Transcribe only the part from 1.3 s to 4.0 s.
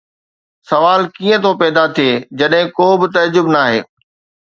ٿو پيدا ٿئي جڏهن ڪو به تعجب ناهي؟